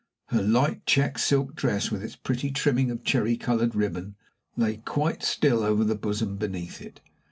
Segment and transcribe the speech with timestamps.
[0.29, 4.15] Her light checked silk dress, with its pretty trimming of cherry colored ribbon,
[4.57, 7.01] lay quite still over the bosom beneath it.